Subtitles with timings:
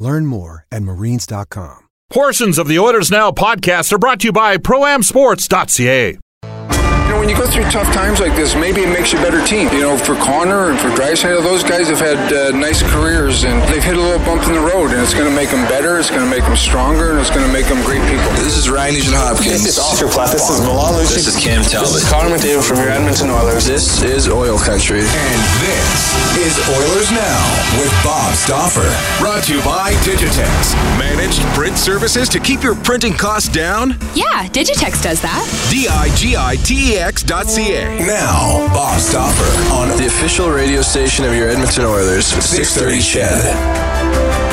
[0.00, 1.86] Learn more at marines.com.
[2.10, 6.18] Portions of the Oilers Now podcast are brought to you by ProAmSports.ca.
[7.10, 9.22] You know, when you go through tough times like this, maybe it makes you a
[9.26, 9.66] better team.
[9.74, 13.58] You know, for Connor and for Draisaitl, those guys have had uh, nice careers and
[13.66, 15.98] they've hit a little bump in the road, and it's going to make them better,
[15.98, 18.30] it's going to make them stronger, and it's going to make them great people.
[18.38, 19.66] This is Ryan Nugent Hopkins.
[19.66, 20.30] This is Oscar Platt.
[20.30, 21.26] This is Milan Lucic.
[21.26, 21.98] This is Cam Talbot.
[21.98, 23.66] This is Connor McDavid from your Edmonton Oilers.
[23.66, 25.02] This is Oil Country.
[25.02, 27.42] And this is Oilers Now
[27.82, 28.86] with Bob Stauffer.
[29.18, 30.78] Brought to you by Digitex.
[30.94, 33.98] Managed print services to keep your printing costs down?
[34.14, 35.42] Yeah, Digitex does that.
[35.74, 38.06] D-I-G-I-T-E-X dot C-A.
[38.06, 44.49] Now, Bob Stauffer on The official radio station of your Edmonton Oilers, 630 CHED.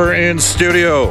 [0.00, 1.08] Stauffer in studio.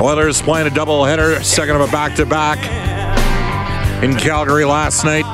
[0.00, 2.58] Oilers playing a doubleheader, second of a back-to-back
[4.04, 5.24] in Calgary last night.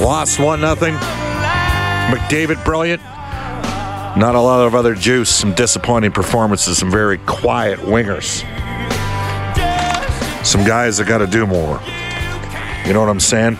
[0.00, 0.94] Lost one nothing.
[0.94, 3.02] McDavid brilliant.
[4.16, 5.34] Not a lot of other juice.
[5.34, 6.78] Some disappointing performances.
[6.78, 8.44] Some very quiet wingers.
[10.46, 11.80] Some guys that got to do more.
[12.86, 13.58] You know what I'm saying?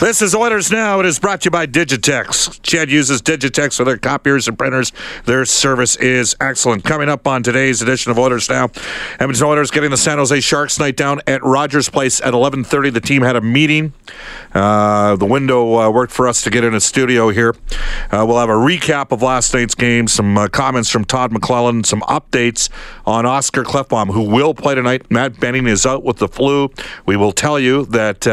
[0.00, 1.00] This is Oilers Now.
[1.00, 2.60] It is brought to you by Digitex.
[2.62, 4.92] CHED uses Digitex for their copiers and printers.
[5.24, 6.84] Their service is excellent.
[6.84, 8.68] Coming up on today's edition of Oilers Now,
[9.18, 12.90] Edmonton Oilers getting the San Jose Sharks night down at Rogers Place at 11:30.
[12.92, 13.94] The team had a meeting.
[14.52, 17.54] Uh, the window uh, worked for us to get in a studio here.
[18.10, 21.86] Uh, we'll have a recap of last night's game, some uh, comments from Todd McLellan,
[21.86, 22.68] some updates
[23.06, 25.10] on Oscar Klefbom, who will play tonight.
[25.10, 26.70] Matt Benning is out with the flu.
[27.06, 28.26] We will tell you that.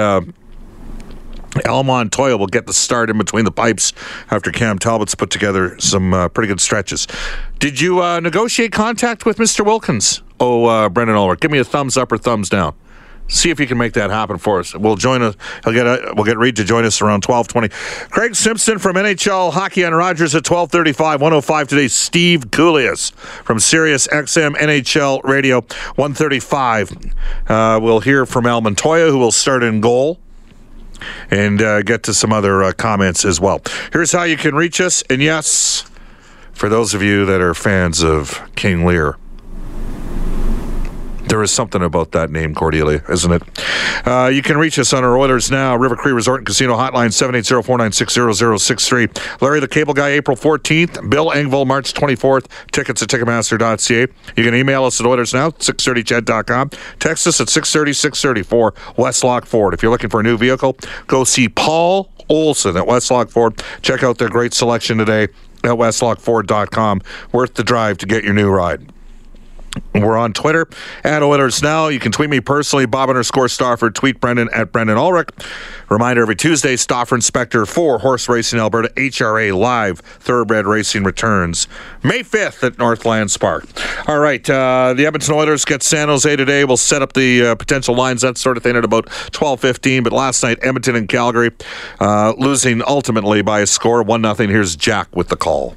[1.65, 3.93] Al Montoya will get the start in between the pipes
[4.31, 7.07] after Cam Talbot's put together some uh, pretty good stretches.
[7.59, 9.65] Did you uh, negotiate contact with Mr.
[9.65, 10.21] Wilkins?
[10.39, 12.75] Oh, uh, Brendan Ulrich, give me a thumbs up or thumbs down.
[13.29, 14.75] See if you can make that happen for us.
[14.75, 15.35] We'll join us.
[15.63, 17.69] He'll get a, we'll get Reid to join us around twelve twenty.
[18.09, 21.21] Craig Simpson from NHL Hockey on Rogers at twelve thirty five.
[21.21, 21.87] One oh five today.
[21.87, 23.13] Steve Kouleas
[23.45, 25.61] from Sirius XM NHL Radio
[25.95, 26.91] one thirty five.
[27.47, 30.19] Uh, we'll hear from Al Montoya, who will start in goal
[31.31, 33.61] and uh, get to some other uh, comments as well.
[33.91, 35.03] Here's how you can reach us.
[35.09, 35.85] And yes,
[36.53, 39.17] for those of you that are fans of King Lear,
[41.33, 43.41] there is something about that name, Cordelia, isn't it?
[44.07, 47.09] Uh, you can reach us on our Oilers Now, River Cree Resort and Casino Hotline,
[47.09, 49.41] 780-496-0063.
[49.41, 51.09] Larry the Cable Guy, April 14th.
[51.09, 52.45] Bill Engvall, March 24th.
[52.71, 54.01] Tickets at Ticketmaster.ca.
[54.37, 56.69] You can email us at Oilers Now, 630ched.com.
[56.99, 59.73] Text us at 630-634, Westlock Ford.
[59.73, 60.77] If you're looking for a new vehicle,
[61.07, 63.59] go see Paul Olson at Westlock Ford.
[63.81, 65.23] Check out their great selection today
[65.63, 67.01] at westlockford.com.
[67.31, 68.92] Worth the drive to get your new ride.
[69.95, 70.67] We're on Twitter
[71.03, 71.87] at Oilers Now.
[71.87, 73.89] You can tweet me personally, Bob underscore Stauffer.
[73.89, 75.29] Tweet Brendan at Brendan Ulrich.
[75.89, 81.67] Reminder every Tuesday, Stauffer Inspector for Horse Racing Alberta HRA Live Thoroughbred Racing returns
[82.03, 83.65] May 5th at Northland Park.
[84.07, 86.65] All right, uh, the Edmonton Oilers get San Jose today.
[86.65, 90.03] We'll set up the uh, potential lines, that sort of thing, at about 12:15.
[90.03, 91.51] But last night, Edmonton and Calgary
[91.99, 94.49] uh, losing ultimately by a score one nothing.
[94.49, 95.75] Here's Jack with the call.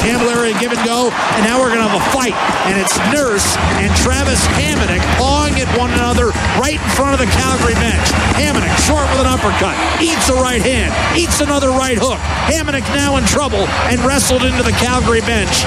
[0.00, 2.34] Camilleri give and go, and now we're going to have a fight.
[2.68, 7.30] And it's Nurse and Travis Hamonic pawing at one another right in front of the
[7.36, 8.06] Calgary bench.
[8.40, 12.20] Hamonic short with an uppercut, eats a right hand, eats another right hook.
[12.48, 15.64] Hamonic now in trouble and wrestled into the Calgary bench.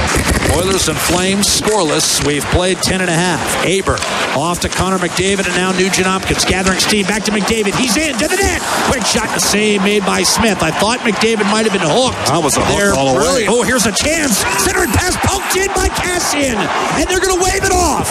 [0.53, 2.25] Oilers and Flames scoreless.
[2.25, 3.41] We've played 10 and a half.
[3.65, 3.97] Aber
[4.37, 7.05] off to Connor McDavid and now Nugent Hopkins gathering steam.
[7.05, 7.73] Back to McDavid.
[7.75, 8.61] He's in to the net.
[8.89, 10.61] Quick shot the save made by Smith.
[10.61, 12.17] I thought McDavid might have been hooked.
[12.29, 13.45] That was a hook there all the way.
[13.49, 14.22] Oh, here's a chance.
[14.29, 16.55] Centering pass poked in by Kassian.
[16.55, 18.07] And they're going to wave it off.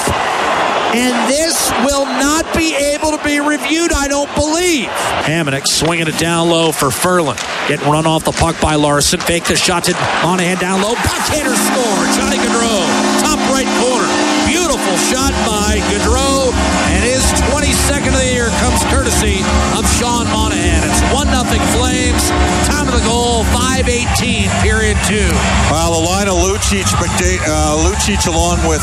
[0.95, 4.89] And this will not be able to be reviewed, I don't believe.
[5.25, 7.41] Hamonic swinging it down low for Ferland.
[7.67, 9.21] Getting run off the puck by Larsson.
[9.21, 9.93] Fake the shot to
[10.23, 10.95] Monahan down low.
[10.95, 12.05] Backhander score.
[12.17, 13.12] Johnny Gaudreau.
[13.53, 14.09] Right corner.
[14.49, 16.57] Beautiful shot by Gaudreau.
[16.89, 17.21] And his
[17.53, 19.45] 22nd of the year comes courtesy
[19.77, 20.81] of Sean Monahan.
[20.89, 21.45] It's 1 0
[21.77, 22.33] Flames.
[22.65, 25.29] Time of the goal, 5-18, period two.
[25.69, 28.81] Well, the line of Lucic, uh, Lucic along with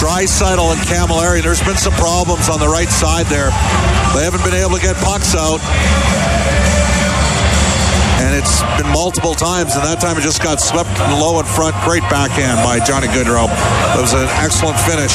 [0.00, 3.52] Draisaitl and Camilleri, there's been some problems on the right side there.
[4.16, 5.60] They haven't been able to get pucks out.
[8.40, 10.88] It's been multiple times, and that time it just got swept
[11.20, 11.76] low in front.
[11.84, 13.52] Great backhand by Johnny Gaudreau.
[13.92, 15.12] It was an excellent finish,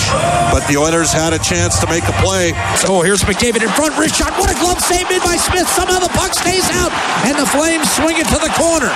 [0.53, 2.53] but the Oilers had a chance to make a play.
[2.77, 4.29] So here's McDavid in front, wrist shot.
[4.37, 5.65] What a glove save made by Smith.
[5.65, 6.93] Somehow the puck stays out,
[7.25, 8.93] and the Flames swing it to the corner.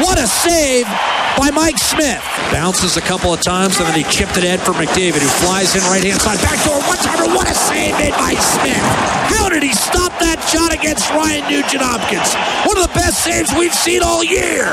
[0.00, 0.88] What a save
[1.36, 2.22] by Mike Smith.
[2.52, 5.74] Bounces a couple of times, and then he chipped it in for McDavid, who flies
[5.74, 6.38] in right hand side.
[6.40, 7.28] Backdoor one timer.
[7.34, 8.84] What a save made by Smith.
[9.32, 12.34] How did he stop that shot against Ryan Nugent Hopkins?
[12.68, 14.68] One of the best saves we've seen all year.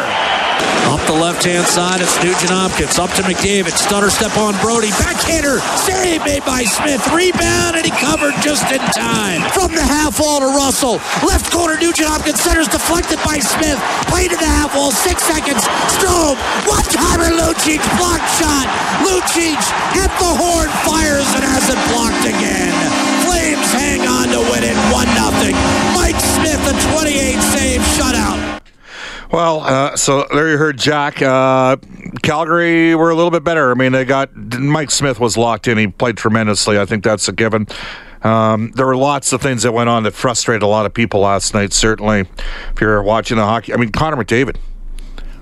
[0.90, 2.98] Up the left hand side, it's Nugent Hopkins.
[2.98, 3.78] Up to McDavid.
[3.78, 4.92] Stutter step on Brodie.
[4.98, 5.62] Backhander.
[5.78, 7.00] Save made by Smith.
[7.14, 9.46] Rebound, and he covered just in time.
[9.54, 10.98] From the half wall to Russell.
[11.22, 12.42] Left corner, Nugent Hopkins.
[12.42, 13.78] Center's deflected by Smith.
[14.10, 14.92] Play to the half wall.
[14.92, 15.62] Six seconds.
[15.94, 16.42] Strome.
[16.68, 17.82] One timer, Lucic.
[17.98, 18.68] Blocked shot.
[19.06, 19.60] Lucic
[19.98, 20.70] at the horn.
[20.86, 22.74] Fires and has it blocked again.
[23.26, 25.08] Flames hang on to win it 1
[25.44, 25.54] 0.
[25.94, 28.62] Mike Smith, a 28 save shutout.
[29.32, 31.22] Well, uh, so there you heard Jack.
[31.22, 31.78] Uh,
[32.24, 33.70] Calgary were a little bit better.
[33.72, 35.78] I mean, they got Mike Smith was locked in.
[35.78, 36.80] He played tremendously.
[36.80, 37.68] I think that's a given.
[38.24, 41.22] Um, there were lots of things that went on that frustrated a lot of people
[41.22, 41.74] last night.
[41.74, 44.58] Certainly, if you're watching the hockey, I mean, Connor McDavid.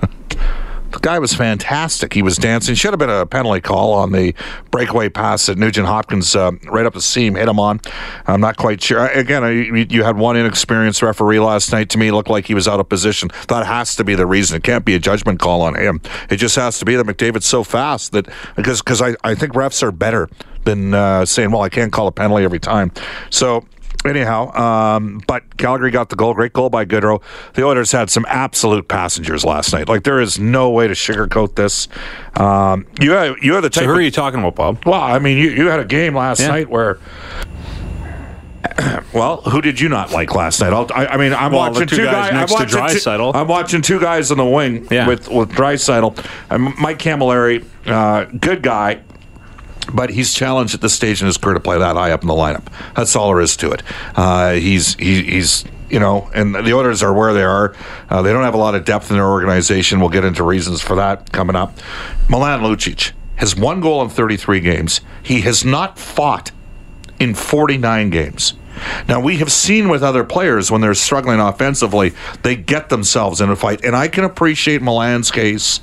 [0.91, 2.13] The guy was fantastic.
[2.13, 2.75] He was dancing.
[2.75, 4.33] Should have been a penalty call on the
[4.71, 7.81] breakaway pass that Nugent Hopkins uh, right up the seam hit him on.
[8.25, 9.05] I'm not quite sure.
[9.07, 11.89] Again, you, had one inexperienced referee last night.
[11.89, 13.29] To me, looked like he was out of position.
[13.49, 14.57] That has to be the reason.
[14.57, 16.01] It can't be a judgment call on him.
[16.29, 19.53] It just has to be that McDavid's so fast that because because I, I think
[19.53, 20.29] refs are better
[20.63, 22.91] than uh, saying, well, I can't call a penalty every time.
[23.29, 23.65] So
[24.05, 26.33] Anyhow, um, but Calgary got the goal.
[26.33, 27.21] Great goal by Gaudreau.
[27.55, 29.89] The Oilers had some absolute passengers last night.
[29.89, 31.87] Like there is no way to sugarcoat this.
[32.35, 33.81] Um, you had, you had the type.
[33.81, 34.85] So who of, are you talking about, Bob?
[34.85, 36.47] Well, I mean, you, you had a game last Yeah.
[36.49, 36.99] night where.
[39.13, 40.73] Well, who did you not like last night?
[40.73, 42.33] I'll, I, I mean, I'm Well, watching two two guys guys.
[42.33, 43.35] next I'm to watching Draisaitl.
[43.35, 45.07] I'm watching two guys in the wing Yeah.
[45.07, 46.23] with with Draisaitl.
[46.51, 49.01] Um, Mike Camilleri, uh, good guy,
[49.93, 52.27] but he's challenged at this stage in his career to play that high up in
[52.27, 52.67] the lineup.
[52.95, 53.83] That's all there is to it.
[54.15, 57.75] Uh, he's he, he's you know, and the Oilers are where they are.
[58.09, 59.99] Uh, they don't have a lot of depth in their organization.
[59.99, 61.77] We'll get into reasons for that coming up.
[62.29, 65.01] Milan Lucic has one goal in 33 games.
[65.23, 66.51] He has not fought
[67.19, 68.53] in 49 games.
[69.07, 72.13] Now, we have seen with other players when they're struggling offensively,
[72.43, 73.83] they get themselves in a fight.
[73.83, 75.79] And I can appreciate Milan's case.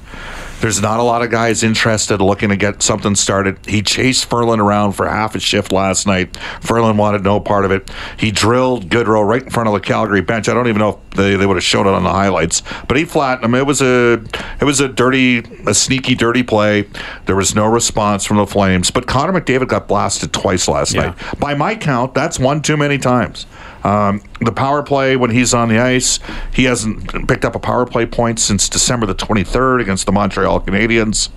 [0.65, 3.59] There's not a lot of guys interested looking to get something started.
[3.67, 6.39] He chased Ferland around for half a shift last night.
[6.63, 7.91] Ferland wanted no part of it.
[8.17, 10.49] He drilled Gaudreau right in front of the Calgary bench.
[10.49, 12.97] I don't even know if they, they would have showed it on the highlights, but
[12.97, 13.55] he flattened him.
[13.55, 14.25] It was a
[14.59, 16.89] it was a dirty, a sneaky, dirty play.
[17.27, 18.91] There was no response from the Flames.
[18.91, 21.09] But Connor McDavid got blasted twice last Yeah.
[21.09, 21.39] night.
[21.39, 23.45] By my count, that's one too many times.
[23.85, 26.19] Um, the power play when he's on the ice,
[26.53, 30.61] he hasn't picked up a power play point since December the 23rd against the Montreal
[30.61, 31.29] Canadiens.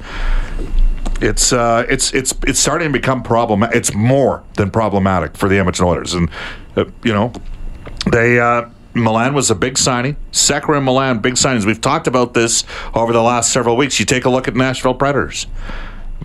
[1.22, 3.64] It's uh, it's it's it's starting to become problem.
[3.64, 6.30] It's more than problematic for the Edmonton Oilers, and
[6.76, 7.34] uh, you know
[8.12, 8.40] they.
[8.40, 10.16] Uh, Milan was a big signing.
[10.32, 11.66] Sekera and Milan, big signings.
[11.66, 12.64] We've talked about this
[12.96, 14.00] over the last several weeks.
[14.00, 15.46] You take a look at Nashville Predators.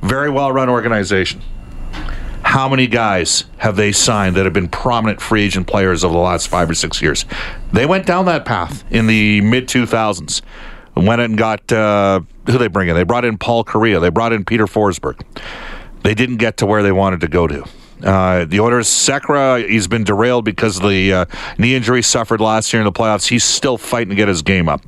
[0.00, 1.42] Very well run organization.
[2.44, 6.20] How many guys have they signed that have been prominent free agent players over the
[6.20, 7.24] last five or six years?
[7.72, 10.42] They went down that path in the mid 2000s.
[10.94, 12.94] Went and got uh, who they bring in.
[12.94, 14.00] They brought in Paul Kariya.
[14.00, 15.22] They brought in Peter Forsberg.
[16.02, 17.64] They didn't get to where they wanted to go to.
[18.02, 21.24] Uh, the Oilers, Sekera, he's been derailed because of the uh,
[21.56, 23.28] knee injury suffered last year in the playoffs.
[23.28, 24.82] He's still fighting to get his game up.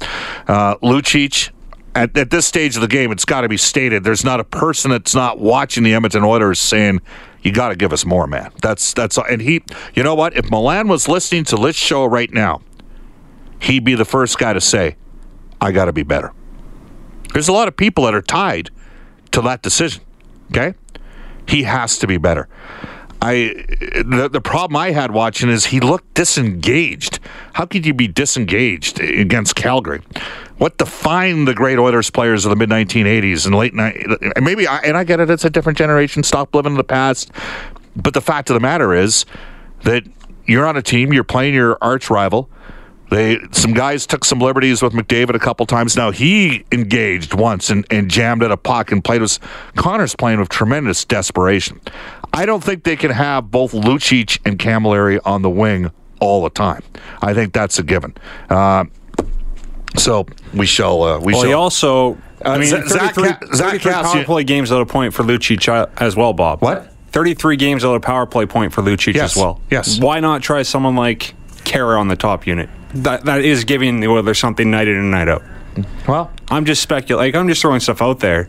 [0.49, 1.51] Uh, Lucic,
[1.95, 4.45] at, at this stage of the game, it's got to be stated there's not a
[4.45, 7.01] person that's not watching the Edmonton Oilers saying,
[7.45, 8.51] you got to give us more, man.
[8.63, 9.63] That's that's and he,
[9.95, 10.35] you know what?
[10.35, 12.63] If Milan was listening to this show right now,
[13.61, 14.97] he'd be the first guy to say,
[15.61, 16.33] "I got to be better."
[17.35, 18.71] There's a lot of people that are tied
[19.33, 20.03] to that decision.
[20.51, 20.75] Okay,
[21.47, 22.49] he has to be better.
[23.25, 23.65] I
[24.05, 27.21] the, the problem I had watching is he looked disengaged.
[27.55, 30.03] How could you be disengaged against Calgary?
[30.59, 34.07] What defined the great Oilers players of the mid 1980s and late night?
[34.43, 35.31] Maybe I, and I get it.
[35.31, 36.23] It's a different generation.
[36.23, 37.33] Stop living in the past.
[37.97, 39.25] But the fact of the matter is
[39.85, 40.05] that
[40.45, 41.11] you're on a team.
[41.15, 42.51] You're playing your arch rival.
[43.11, 45.97] They some guys took some liberties with McDavid a couple times.
[45.97, 49.39] Now he engaged once and, and jammed at a puck and played with
[49.77, 51.81] Connor's playing with tremendous desperation.
[52.35, 56.51] I don't think they can have both Lucic and Camilleri on the wing all the
[56.51, 56.83] time.
[57.23, 58.15] I think that's a given.
[58.51, 58.85] Uh,
[59.97, 61.03] so we shall.
[61.03, 61.49] Uh, we well, shall.
[61.49, 62.19] he also.
[62.45, 65.15] I Uh, mean, Zach 33, Ca- Zach 33 Kassian- power play games out of point
[65.15, 66.61] for Lucic uh, as well, Bob.
[66.61, 66.91] What?
[67.13, 69.61] 33 games out of power play point for Lucic Yes, as well.
[69.71, 70.01] yes.
[70.01, 72.69] Why not try someone like Khaira on the top unit?
[72.95, 75.43] That that is giving the Oilers something night in and night out.
[76.09, 77.33] Well, I'm just speculating.
[77.35, 78.49] Like, I'm just throwing stuff out there.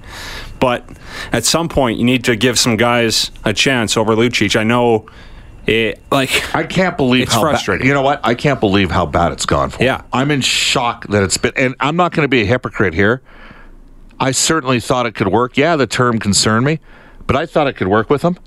[0.60, 0.84] But
[1.32, 4.56] at some point, you need to give some guys a chance over Lucic.
[4.56, 5.08] I know
[5.68, 6.02] it.
[6.12, 7.88] Like I can't believe It's how ba- frustrating.
[7.88, 8.20] you know what?
[8.24, 9.84] I can't believe how bad it's gone for.
[9.84, 10.02] Yeah.
[10.14, 11.54] I'm in shock that it's been.
[11.56, 13.22] And I'm not going to be a hypocrite here.
[14.20, 15.58] I certainly thought it could work.
[15.58, 16.80] Yeah, the term concerned me,
[17.28, 18.38] but I thought it could work with him.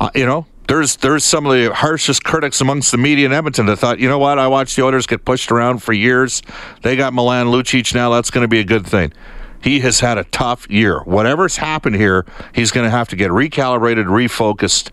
[0.00, 3.66] Uh, you know, there's there's some of the harshest critics amongst the media in Edmonton
[3.66, 4.38] that thought, you know what?
[4.38, 6.42] I watched the Oilers get pushed around for years.
[6.82, 8.10] They got Milan Lucic now.
[8.10, 9.12] That's going to be a good thing.
[9.62, 11.00] He has had a tough year.
[11.00, 14.90] Whatever's happened here, he's going to have to get recalibrated, refocused,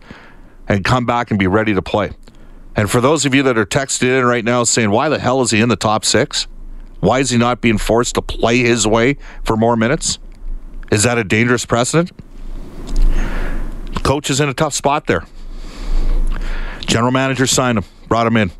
[0.67, 2.11] and come back and be ready to play.
[2.75, 5.41] And for those of you that are texted in right now saying, why the hell
[5.41, 6.47] is he in the top six?
[7.01, 10.17] Why is he not being forced to play his way for more minutes?
[10.91, 12.11] Is that a dangerous precedent?
[14.03, 15.25] Coach is in a tough spot there.
[16.85, 18.51] General manager signed him, brought him in.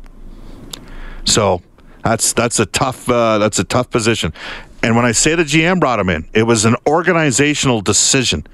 [1.24, 1.62] So
[2.02, 4.32] that's that's a tough uh, that's a tough position.
[4.82, 8.46] And when I say the GM brought him in, it was an organizational decision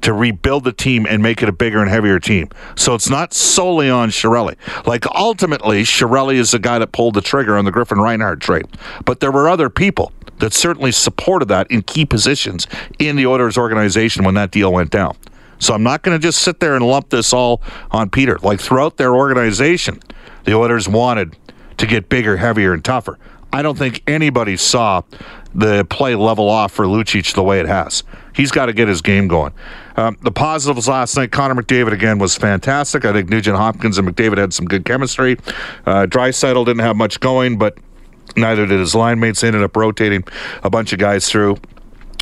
[0.00, 2.48] to rebuild the team and make it a bigger and heavier team.
[2.74, 4.56] So it's not solely on Chiarelli.
[4.86, 8.66] Like ultimately, Chiarelli is the guy that pulled the trigger on the Griffin Reinhart trade.
[9.04, 12.66] But there were other people that certainly supported that in key positions
[12.98, 15.16] in the Oilers organization when that deal went down.
[15.60, 17.62] So I'm not going to just sit there and lump this all
[17.92, 18.38] on Peter.
[18.42, 20.00] Like throughout their organization,
[20.44, 21.36] the Oilers wanted
[21.76, 23.18] to get bigger, heavier, and tougher.
[23.52, 25.02] I don't think anybody saw
[25.54, 28.04] the play level off for Lucic the way it has.
[28.34, 29.52] He's got to get his game going.
[29.96, 33.04] Um, the positives last night, Connor McDavid again was fantastic.
[33.04, 35.36] I think Nugent Hopkins and McDavid had some good chemistry.
[35.84, 37.76] Uh, Draisaitl didn't have much going, but
[38.36, 39.40] neither did his line mates.
[39.40, 40.24] They ended up rotating
[40.62, 41.56] a bunch of guys through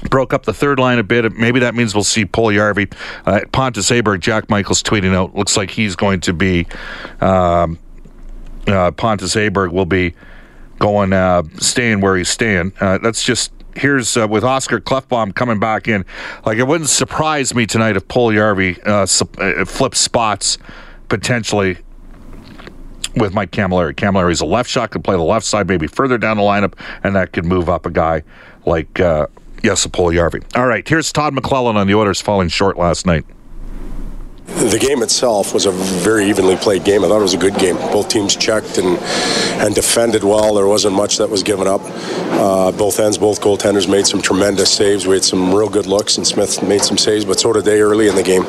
[0.00, 1.32] broke up the third line a bit.
[1.32, 2.92] Maybe that means we'll see Puljujarvi.
[3.26, 6.66] Uh, Pontus Aberg, Jack Michaels tweeting out, looks like he's going to be,
[7.20, 7.78] um,
[8.66, 10.14] uh, Pontus Aberg will be
[10.78, 12.72] going, uh, staying where he's staying.
[12.80, 16.04] Uh, that's just, here's uh, with Oscar Klefbom coming back in.
[16.46, 20.58] Like, it wouldn't surprise me tonight if Puljujarvi uh, uh, flips spots
[21.08, 21.78] potentially
[23.16, 23.94] with Mike Camilleri.
[23.94, 27.16] Camilleri's a left shot, could play the left side, maybe further down the lineup, and
[27.16, 28.22] that could move up a guy
[28.66, 29.26] like uh,
[29.62, 30.56] Jesse Puljujarvi.
[30.56, 33.24] All right, here's Todd McLellan on the Oilers falling short last night.
[34.48, 37.04] The game itself was a very evenly played game.
[37.04, 37.76] I thought it was a good game.
[37.76, 38.96] Both teams checked and
[39.60, 40.54] and defended well.
[40.54, 41.82] There wasn't much that was given up.
[41.84, 45.06] Uh, both ends, both goaltenders made some tremendous saves.
[45.06, 47.82] We had some real good looks, and Smith made some saves, but so did they
[47.82, 48.44] early in the game,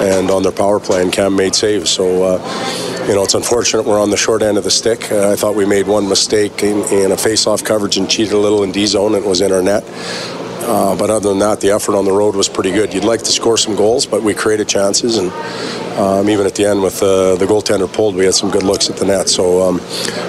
[0.00, 1.02] and on their power play.
[1.02, 1.90] And Cam made saves.
[1.90, 5.12] So, uh, you know, it's unfortunate we're on the short end of the stick.
[5.12, 8.38] Uh, I thought we made one mistake in, in a face-off coverage and cheated a
[8.38, 9.14] little in D zone.
[9.14, 9.84] It was in our net.
[10.62, 12.94] Uh, but other than that, the effort on the road was pretty good.
[12.94, 15.30] You'd like to score some goals, but we created chances, and
[15.98, 18.88] um, even at the end with uh, the goaltender pulled, we had some good looks
[18.88, 19.28] at the net.
[19.28, 19.76] So, um,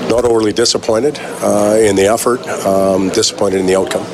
[0.10, 4.06] not overly disappointed uh, in the effort, um, disappointed in the outcome.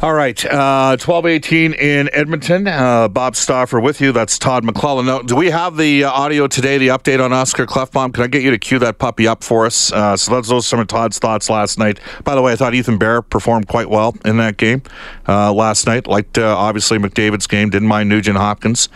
[0.00, 2.68] All right, uh, twelve eighteen in Edmonton.
[2.68, 4.12] Uh, Bob Stauffer with you.
[4.12, 5.06] That's Todd McLellan.
[5.06, 6.78] Now, do we have the uh, audio today?
[6.78, 8.14] The update on Oscar Klefbom.
[8.14, 9.92] Can I get you to cue that puppy up for us?
[9.92, 11.98] Uh, so that's those are some of Todd's thoughts last night.
[12.22, 14.84] By the way, I thought Ethan Bear performed quite well in that game
[15.26, 16.06] uh, last night.
[16.06, 17.68] Liked uh, obviously McDavid's game.
[17.68, 18.88] Didn't mind Nugent Hopkins.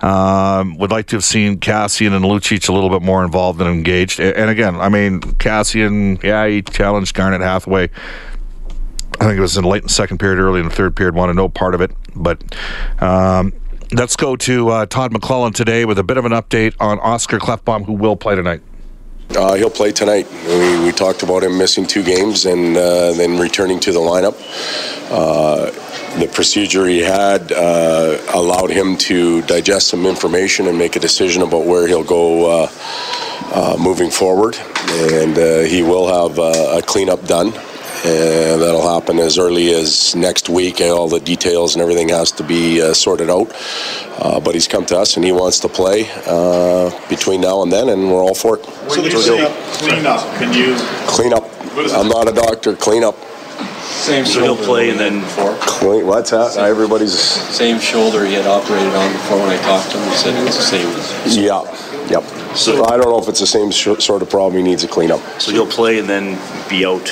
[0.00, 3.70] Um, would like to have seen Kassian and Lucic a little bit more involved and
[3.70, 4.18] engaged.
[4.18, 7.90] And again, I mean, Kassian, yeah, he challenged Garnet Hathaway
[9.18, 11.14] I think it was in late in the second period, early in the third period.
[11.14, 12.42] Want to know part of it, but
[13.02, 13.52] um,
[13.92, 17.38] let's go to uh, Todd McLellan today with a bit of an update on Oscar
[17.38, 18.62] Klefbom, who will play tonight.
[19.36, 20.26] Uh, he'll play tonight.
[20.46, 24.34] We, we, talked about him missing two games and uh, then returning to the lineup.
[25.08, 25.70] Uh,
[26.18, 31.42] the procedure he had uh, allowed him to digest some information and make a decision
[31.42, 32.68] about where he'll go uh,
[33.52, 34.56] uh, moving forward.
[34.88, 37.52] And he will have a cleanup done
[38.04, 40.80] and that'll happen as early as next week.
[40.80, 43.52] All the details and everything has to be uh, sorted out.
[44.18, 47.72] Uh, but he's come to us and he wants to play uh, between now and
[47.72, 48.64] then, and we're all for it.
[48.64, 50.76] So when you say clean up, can you
[51.06, 51.44] clean up?
[51.94, 52.74] I'm not a doctor.
[52.76, 53.16] Clean up.
[53.80, 55.54] Same so he'll play and then before.
[55.60, 56.06] Clean.
[56.06, 56.52] What's that?
[56.52, 59.38] Same, Everybody's same shoulder he had operated on before.
[59.38, 61.44] When I talked to him, he said it was the same.
[61.44, 61.62] Yeah.
[62.08, 62.24] Yep.
[62.56, 64.88] So I don't know if it's the same sh- sort of problem he needs a
[64.88, 65.20] cleanup.
[65.40, 66.38] So he'll play and then
[66.68, 67.06] be out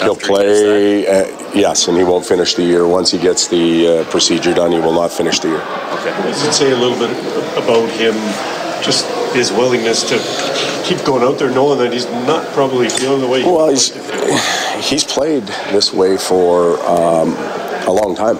[0.00, 2.86] He'll play, uh, yes, and he won't finish the year.
[2.86, 5.60] Once he gets the uh, procedure done, he will not finish the year.
[5.60, 6.10] Okay.
[6.22, 7.10] Does it say a little bit
[7.56, 8.14] about him,
[8.82, 10.16] just his willingness to
[10.84, 13.44] keep going out there, knowing that he's not probably feeling the way?
[13.44, 13.94] Well, he's
[14.90, 17.34] he's played this way for um,
[17.86, 18.38] a long time.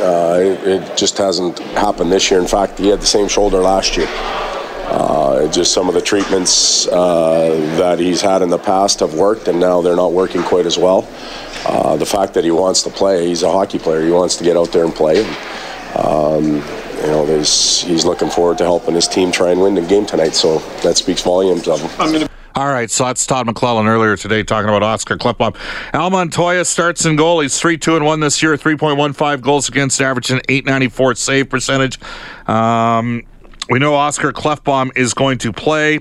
[0.00, 2.40] Uh, it, it just hasn't happened this year.
[2.40, 4.08] In fact, he had the same shoulder last year.
[4.92, 9.48] Uh, just some of the treatments uh, that he's had in the past have worked,
[9.48, 11.08] and now they're not working quite as well.
[11.64, 14.04] Uh, the fact that he wants to play, he's a hockey player.
[14.04, 15.24] He wants to get out there and play.
[15.24, 15.36] And,
[15.96, 16.44] um,
[17.00, 20.34] you know, he's looking forward to helping his team try and win the game tonight.
[20.34, 22.28] So that speaks volumes of him.
[22.54, 25.56] All right, so that's Todd McLellan earlier today talking about Oscar Klefbom.
[25.94, 27.40] Al Montoya starts in goal.
[27.40, 31.98] He's 3 2 and 1 this year, 3.15 goals against average, and 894 save percentage.
[32.46, 33.22] Um,
[33.68, 36.00] we know Oscar Klefbom is going to play.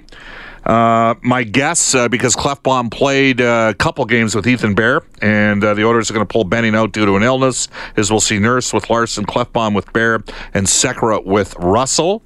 [0.66, 5.64] Uh, my guess, uh, because Klefbom played uh, a couple games with Ethan Bear, and
[5.64, 8.20] uh, the Orders are going to pull Benning out due to an illness, is we'll
[8.20, 10.16] see Nurse with Larsson, Klefbom with Bear,
[10.54, 12.22] and Sekera with Russell.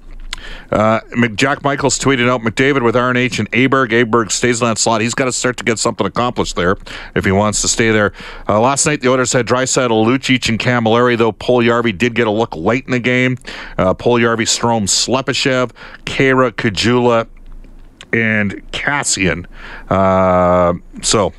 [0.70, 1.00] Uh,
[1.34, 3.88] Jack Michaels tweeted out McDavid with RNH and Aberg.
[3.90, 5.00] Aberg stays in that slot.
[5.00, 6.76] He's got to start to get something accomplished there
[7.14, 8.12] if he wants to stay there.
[8.48, 12.30] Uh, last night, the Oilers had Draisaitl, Lucic, and Camilleri, though Puljujarvi did get a
[12.30, 13.36] look late in the game.
[13.78, 15.70] Uh, Puljujarvi, Strome, Slepyshev,
[16.04, 17.28] Khaira, Caggiula,
[18.12, 19.46] and Kassian.
[19.90, 21.32] Uh, so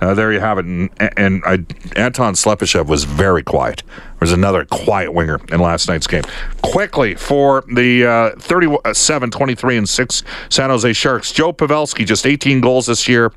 [0.00, 0.64] uh, there you have it.
[0.64, 1.64] And, and I,
[1.96, 3.82] Anton Slepyshev was very quiet.
[4.24, 6.22] There's another quiet winger in last night's game.
[6.62, 11.30] Quickly for the uh, 37, 23, and 6 San Jose Sharks.
[11.30, 13.34] Joe Pavelski, just 18 goals this year.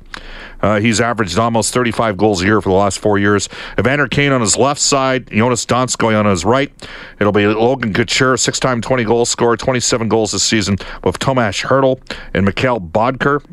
[0.62, 3.50] Uh, he's averaged almost 35 goals a year for the last four years.
[3.78, 6.72] Evander Kane on his left side, Joonas Donskoi on his right.
[7.20, 12.00] It'll be Logan Couture, six-time 20 goal scorer, 27 goals this season with Tomas Hertl
[12.32, 13.44] and Mikael Boedker.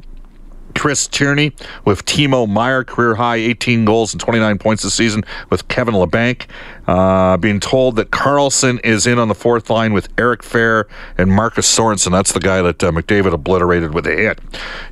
[0.75, 1.53] Chris Tierney
[1.85, 6.45] with Timo Meier, career high 18 goals and 29 points this season with Kevin Labanc.
[6.87, 10.85] Uh, being told that Karlsson is in on the fourth line with Eric Fehr
[11.17, 12.11] and Marcus Sorensen.
[12.11, 14.39] That's the guy that uh, McDavid obliterated with a hit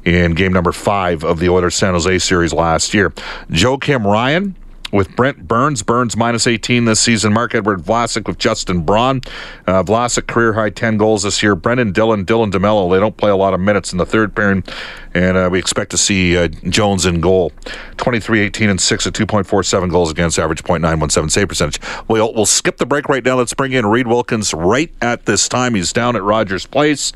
[0.04, 3.12] in game number five of the Oilers San Jose series last year.
[3.52, 4.56] Joakim Ryan
[4.94, 5.84] with Brent Burns.
[5.84, 7.34] Burns minus 18 this season.
[7.34, 9.22] Marc-Edouard Vlasic with Justin Braun.
[9.68, 11.56] Uh, Vlasic career high 10 goals this year.
[11.56, 12.90] Brendan Dillon, Dylan DeMelo.
[12.92, 14.64] They don't play a lot of minutes in the third period,
[15.14, 17.52] and uh, we expect to see uh, Jones in goal.
[17.98, 21.80] 23, 18, and 6 at 2.47 goals against, average .917 save percentage.
[22.08, 23.38] We'll, we'll skip the break right now.
[23.38, 25.76] Let's bring in Reid Wilkins right at this time.
[25.76, 27.14] He's down at Rogers Place.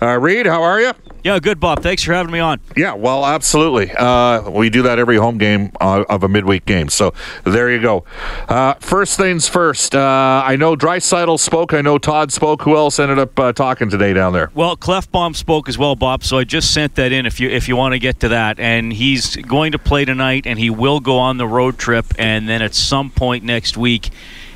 [0.00, 0.92] Uh, Reid, how are you?
[1.22, 1.82] Yeah, good, Bob.
[1.82, 2.60] Thanks for having me on.
[2.76, 3.90] Yeah, well, absolutely.
[3.92, 6.88] Uh, we do that every home game uh, of a midweek game.
[6.88, 7.12] So
[7.44, 8.04] there you go.
[8.48, 9.94] Uh, first things first.
[9.94, 11.74] Uh, I know Draisaitl spoke.
[11.74, 12.62] I know Todd spoke.
[12.62, 14.50] Who else ended up uh, talking today down there?
[14.54, 16.24] Well, Klefbom spoke as well, Bob.
[16.24, 18.60] So I just sent that in if you if you want to get to that.
[18.60, 22.48] And he's going to play tonight, and he will go on the road trip, and
[22.48, 24.10] then at some point next week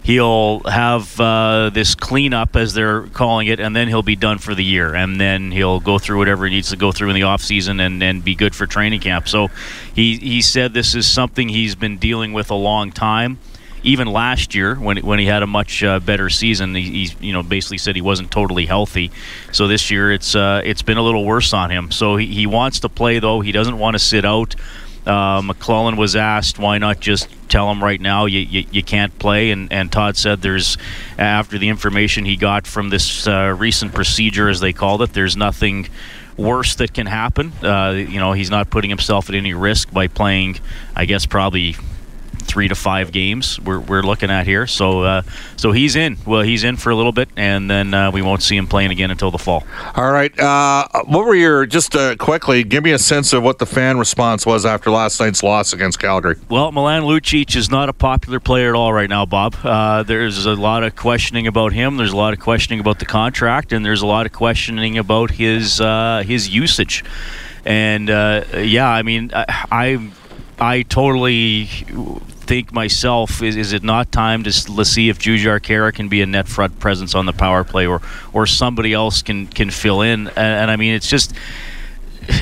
[0.05, 4.55] he'll have uh, this cleanup, as they're calling it, and then he'll be done for
[4.55, 4.95] the year.
[4.95, 7.81] And then he'll go through whatever he needs to go through in the off season
[7.81, 9.29] and, and be good for training camp.
[9.29, 9.49] So
[9.95, 13.39] he, he said this is something he's been dealing with a long time.
[13.85, 17.33] Even last year, when when he had a much uh, better season, he, he, you
[17.33, 19.11] know basically said he wasn't totally healthy.
[19.53, 21.91] So this year, it's uh, it's been a little worse on him.
[21.91, 23.43] So he, he wants to play though.
[23.43, 24.57] He doesn't want to sit out
[25.07, 29.13] Uh, McLellan was asked, why not just tell him right now you, you, you can't
[29.19, 29.53] play?
[29.53, 30.79] And, and Todd said there's,
[31.19, 35.37] after the information he got from this uh, recent procedure, as they called it, there's
[35.37, 35.89] nothing
[36.39, 37.53] worse that can happen.
[37.63, 40.59] Uh, you know, he's not putting himself at any risk by playing,
[40.97, 41.77] I guess, probably
[42.55, 44.65] three to five games we're, we're looking at here.
[44.65, 45.23] So uh,
[45.57, 46.17] so he's in.
[46.25, 48.93] Well, he's in for a little bit, and then uh, we won't see him playing
[48.93, 49.65] again until the fall.
[49.97, 50.33] All right.
[50.39, 52.63] Uh, what were your just uh, quickly?
[52.63, 55.99] Give me a sense of what the fan response was after last night's loss against
[55.99, 56.37] Calgary.
[56.49, 59.57] Well, Milan Lucic is not a popular player at all right now, Bob.
[59.65, 61.97] Uh, there's a lot of questioning about him.
[61.97, 65.33] There's a lot of questioning about the contract, and there's a lot of questioning about
[65.33, 67.03] his uh, his usage.
[67.65, 70.11] And yeah, I mean, I, I
[70.59, 71.69] I totally
[72.45, 76.23] think myself is, is it not time to let's see if Jujhar Khaira can be
[76.23, 78.01] a net front presence on the power play or
[78.33, 81.35] or somebody else can can fill in and, and I mean it's just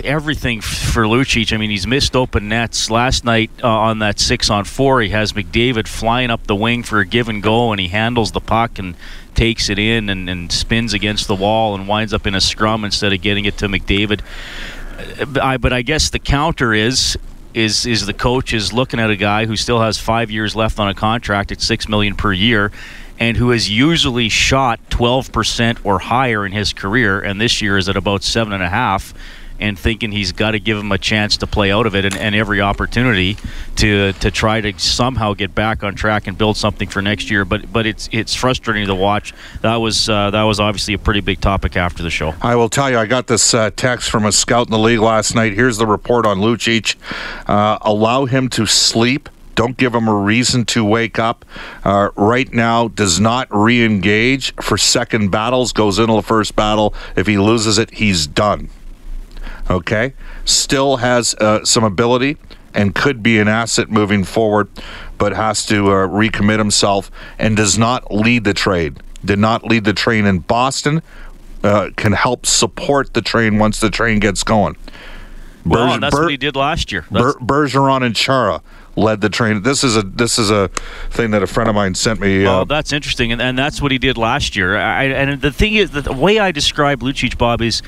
[0.04, 1.52] everything for Lucic.
[1.52, 5.00] I mean, he's missed open nets last night uh, on that six on four.
[5.00, 8.40] He has McDavid flying up the wing for a given goal, and he handles the
[8.40, 8.94] puck and
[9.34, 12.84] takes it in and, and spins against the wall and winds up in a scrum
[12.84, 14.20] instead of getting it to McDavid.
[15.18, 17.18] Uh, I, but I guess the counter is
[17.54, 20.78] is is the coach is looking at a guy who still has five years left
[20.78, 22.72] on a contract at six million per year,
[23.18, 27.76] and who has usually shot twelve percent or higher in his career, and this year
[27.76, 29.14] is at about seven and a half
[29.62, 32.16] and thinking he's got to give him a chance to play out of it and,
[32.16, 33.36] and, every opportunity
[33.76, 37.44] to to try to somehow get back on track and build something for next year.
[37.44, 39.32] But but it's it's frustrating to watch.
[39.60, 42.34] That was uh, that was obviously a pretty big topic after the show.
[42.42, 45.00] I will tell you, I got this uh, text from a scout in the league
[45.00, 45.52] last night.
[45.52, 46.96] Here's the report on Lucic.
[47.46, 51.44] Uh, allow him to sleep don't give him a reason to wake up.
[51.84, 55.74] Uh, right now, does not re-engage for second battles.
[55.74, 56.94] Goes into the first battle.
[57.16, 58.70] If he loses it, he's done
[59.70, 62.36] okay, still has uh, some ability
[62.74, 64.68] and could be an asset moving forward,
[65.18, 68.98] but has to uh, recommit himself and does not lead the trade.
[69.24, 71.02] Did not lead the train in Boston.
[71.62, 74.76] Uh, can help support the train once the train gets going.
[75.64, 77.06] Well, that's Ber- what he did last year.
[77.08, 78.62] Ber- Bergeron and Chara
[78.96, 79.62] led the train.
[79.62, 80.68] This is a this is a
[81.10, 82.44] thing that a friend of mine sent me.
[82.44, 84.76] Uh, oh, that's interesting, and, and that's what he did last year.
[84.76, 87.80] I, and the thing is, the way I describe Lucic, Bob, is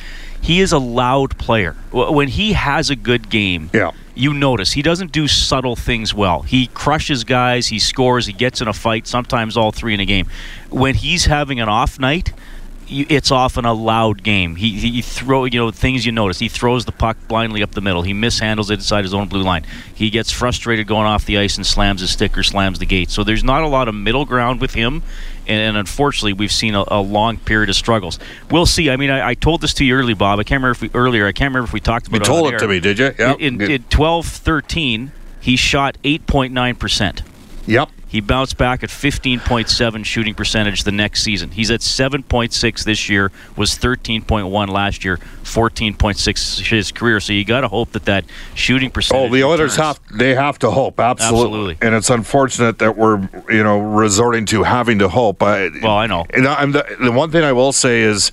[0.45, 1.75] he is a loud player.
[1.91, 3.93] When he has a good game, yeah.
[4.15, 6.43] you notice he doesn't do subtle things well.
[6.43, 10.05] He crushes guys, he scores, he gets in a fight, sometimes all three in a
[10.05, 10.27] game.
[10.69, 12.35] When he's having an off night,
[12.87, 14.57] it's often a loud game.
[14.57, 16.39] He, he throw you know things you notice.
[16.39, 18.03] He throws the puck blindly up the middle.
[18.03, 19.65] He mishandles it inside his own blue line.
[19.95, 23.09] He gets frustrated going off the ice and slams his stick or slams the gate.
[23.09, 25.03] So there's not a lot of middle ground with him,
[25.47, 28.19] and, and unfortunately we've seen a, a, long period of struggles.
[28.51, 28.91] We'll see.
[28.91, 30.39] I mean, I, I, told this to you early, Bob.
[30.39, 31.27] I can't remember if we earlier.
[31.27, 32.23] I can't remember if we talked about.
[32.23, 32.29] It.
[32.29, 33.15] You told it, it to me, did you?
[33.19, 33.35] Yeah.
[33.39, 37.23] In, in, in 12-13, he shot 8.9 percent.
[37.67, 37.91] Yep.
[38.15, 41.51] He bounced back at 15.7 shooting percentage the next season.
[41.51, 47.19] He's at 7.6 this year, was 13.1 last year, 14.6 his career.
[47.19, 48.25] So you got to hope that that
[48.55, 49.31] shooting percentage.
[49.33, 51.73] Oh, the Oilers have they have to hope absolutely.
[51.73, 51.79] absolutely.
[51.81, 53.19] and it's unfortunate that we're
[53.51, 55.43] you know resorting to having to hope.
[55.43, 56.25] I, well, I know.
[56.31, 58.31] And I'm the, the one thing I will say is.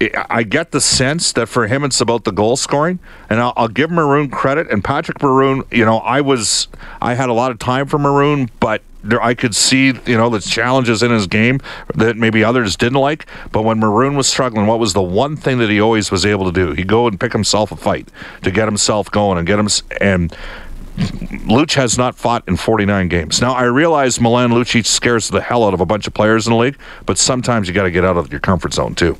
[0.00, 3.68] I get the sense that for him it's about the goal scoring, and I'll, I'll,
[3.68, 4.70] give Maroon credit.
[4.70, 6.68] And Patrick Maroon, you know, I was
[7.02, 10.30] I had a lot of time for Maroon, but there, I could see, you know,
[10.30, 11.60] the challenges in his game
[11.94, 13.26] that maybe others didn't like.
[13.52, 16.50] But when Maroon was struggling, what was the one thing that he always was able
[16.50, 16.72] to do?
[16.72, 18.08] He'd go and pick himself a fight
[18.42, 19.68] to get himself going and get him.
[20.00, 20.34] And
[21.46, 23.40] Luch has not fought in 49 games.
[23.40, 26.52] Now, I realize Milan Lucic scares the hell out of a bunch of players in
[26.52, 29.16] the league, but sometimes you got to get out of your comfort zone, too.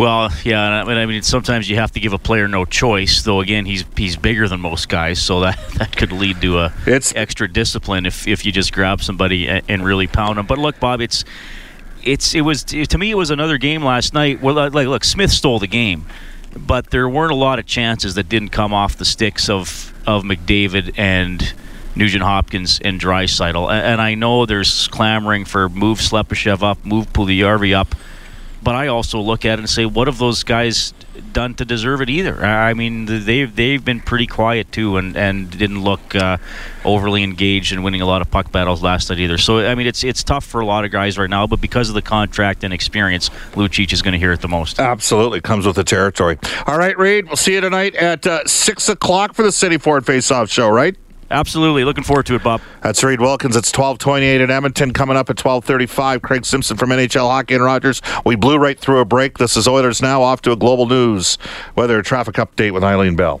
[0.00, 3.20] Well, yeah, I mean, sometimes you have to give a player no choice.
[3.20, 6.72] Though again, he's he's bigger than most guys, so that, that could lead to a
[6.86, 10.46] it's, extra discipline if, if you just grab somebody and, really pound them.
[10.46, 11.26] But look, Bob, it's
[12.02, 14.40] it's it was to me it was another game last night.
[14.40, 16.06] Well, like look, Smith stole the game,
[16.56, 20.24] but there weren't a lot of chances that didn't come off the sticks of of
[20.24, 21.52] McDavid and.
[21.96, 23.68] Nugent Hopkins and Draisaitl.
[23.68, 27.96] And, I know there's clamoring for move Slepyshev up, move Puljujarvi up
[28.62, 30.92] but I also look at it and say, what have those guys
[31.32, 32.44] done to deserve it either?
[32.44, 36.38] I mean, they've they've been pretty quiet too, and, and didn't look uh,
[36.84, 39.38] overly engaged in winning a lot of puck battles last night either.
[39.38, 41.88] So I mean, it's it's tough for a lot of guys right now, but because
[41.88, 44.78] of the contract and experience, Lucic is going to hear it the most.
[44.78, 46.38] Absolutely, comes with the territory.
[46.66, 50.06] All right, Reid, we'll see you tonight at uh, six o'clock for the City Ford
[50.06, 50.68] Face Off show.
[50.68, 50.96] Right.
[51.30, 51.84] Absolutely.
[51.84, 52.60] Looking forward to it, Bob.
[52.82, 53.56] That's Reid Wilkins.
[53.56, 54.92] It's 1228 in Edmonton.
[54.92, 58.02] Coming up at 1235, Craig Simpson from NHL Hockey and Rogers.
[58.24, 59.38] We blew right through a break.
[59.38, 61.38] This is Oilers Now, off to a global news
[61.76, 63.40] weather traffic update with Eileen Bell.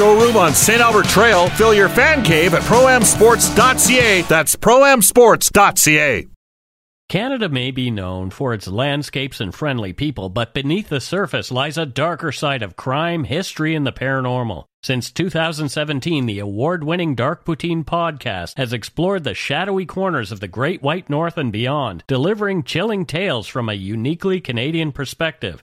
[0.00, 0.80] showroom on St.
[0.80, 1.50] Albert Trail.
[1.50, 4.22] Fill your fan cave at proamsports.ca.
[4.22, 6.26] That's proamsports.ca.
[7.10, 11.76] Canada may be known for its landscapes and friendly people, but beneath the surface lies
[11.76, 14.64] a darker side of crime, history, and the paranormal.
[14.82, 20.48] Since 2017, the award winning Dark Poutine podcast has explored the shadowy corners of the
[20.48, 25.62] Great White North and beyond, delivering chilling tales from a uniquely Canadian perspective.